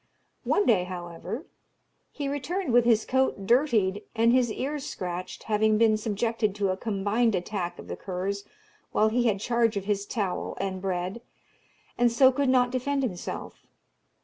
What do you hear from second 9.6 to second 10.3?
of his